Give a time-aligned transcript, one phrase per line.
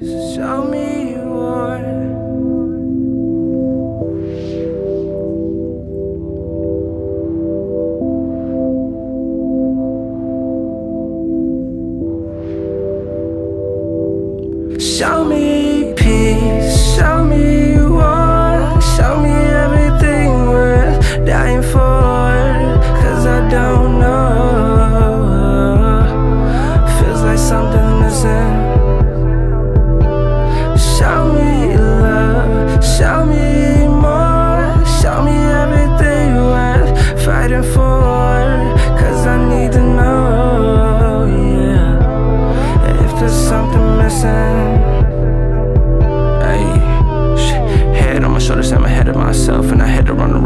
[0.00, 1.82] Show me what.
[14.78, 17.67] Show me peace, show me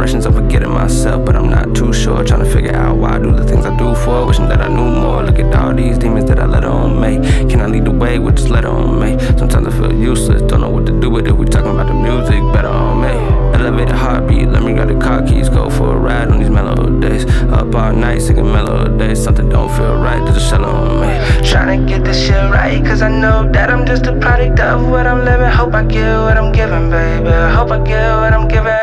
[0.02, 0.26] directions.
[0.26, 2.24] I'm forgetting myself, but I'm not too sure.
[2.24, 4.26] Trying to figure out why I do the things I do for.
[4.26, 5.22] Wishing that I knew more.
[5.22, 7.20] Look at all these demons that I let on me.
[7.48, 9.10] Can I lead the way with this letter on me?
[9.38, 11.36] Sometimes I feel useless, don't know what to do with it.
[11.36, 13.14] We talking about the music, better on me.
[13.56, 16.98] Elevated heartbeat, let me grab the car keys, go for a ride on these mellow
[16.98, 17.24] days.
[17.58, 19.22] Up all night, singing mellow days.
[19.22, 21.48] Something don't feel right, there's a shell on me.
[21.48, 24.88] Trying to get this shit right, cause I know that I'm just a product of
[24.90, 25.50] what I'm living.
[25.50, 27.30] Hope I get what I'm giving, baby.
[27.56, 28.81] Hope I get what I'm giving.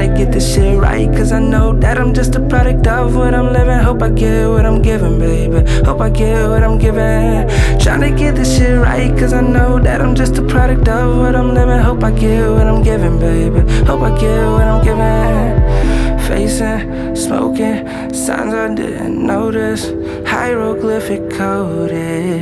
[0.00, 3.34] To get this shit right, cause I know that I'm just a product of what
[3.34, 3.80] I'm living.
[3.80, 5.60] Hope I get what I'm giving, baby.
[5.84, 7.46] Hope I get what I'm giving.
[7.78, 11.18] Trying to get this shit right, cause I know that I'm just a product of
[11.18, 11.80] what I'm living.
[11.80, 13.60] Hope I get what I'm giving, baby.
[13.84, 16.18] Hope I get what I'm giving.
[16.26, 19.92] Facing, smoking, signs I didn't notice.
[20.26, 22.40] Hieroglyphic coded,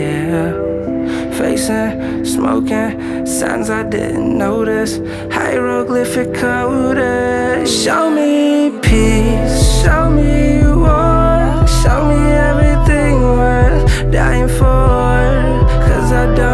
[0.00, 0.73] yeah
[1.44, 4.92] facing, smoking, signs I didn't notice.
[5.30, 7.68] Hieroglyphic coded.
[7.68, 12.20] Show me peace, show me war, show me
[12.50, 15.20] everything worth dying for.
[15.86, 16.53] Cause I don't